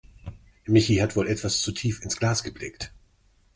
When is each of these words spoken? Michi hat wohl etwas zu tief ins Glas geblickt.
Michi 0.65 0.95
hat 0.99 1.15
wohl 1.15 1.27
etwas 1.27 1.61
zu 1.61 1.71
tief 1.71 2.01
ins 2.01 2.17
Glas 2.17 2.41
geblickt. 2.41 2.91